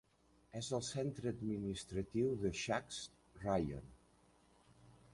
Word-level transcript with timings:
És 0.59 0.69
el 0.77 0.81
centre 0.87 1.33
administratiu 1.33 2.33
de 2.47 2.55
Shatsk 2.63 3.45
Raion. 3.47 3.97